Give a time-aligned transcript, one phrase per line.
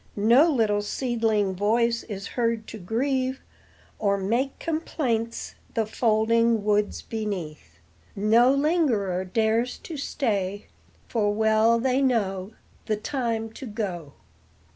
[0.15, 3.39] No little seedling voice is heard to grieve
[3.99, 7.77] Or make complaints the folding woods beneath;
[8.15, 10.65] No lingerer dares to stay,
[11.07, 12.53] for well they know
[12.87, 14.13] The time to go.